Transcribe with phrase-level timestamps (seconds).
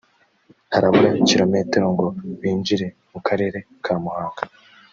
[0.73, 2.07] harabura kilometero ngo
[2.39, 4.43] binjire mu Karere ka Muhanga